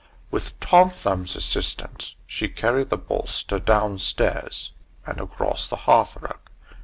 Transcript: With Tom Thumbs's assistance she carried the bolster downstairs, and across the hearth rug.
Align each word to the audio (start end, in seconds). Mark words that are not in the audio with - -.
With 0.31 0.59
Tom 0.59 0.89
Thumbs's 0.89 1.35
assistance 1.35 2.15
she 2.25 2.47
carried 2.47 2.89
the 2.89 2.97
bolster 2.97 3.59
downstairs, 3.59 4.71
and 5.05 5.19
across 5.21 5.67
the 5.67 5.75
hearth 5.85 6.15
rug. 6.19 6.39